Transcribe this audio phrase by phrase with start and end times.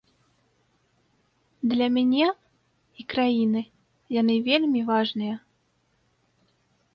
[1.73, 2.27] Для мяне
[3.03, 3.61] і краіны
[4.19, 5.35] яны вельмі важныя.